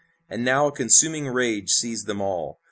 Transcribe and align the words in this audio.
And 0.31 0.43
now 0.43 0.65
a 0.65 0.71
consuming 0.71 1.27
rage 1.27 1.69
seized 1.69 2.07
them 2.07 2.21
all. 2.21 2.59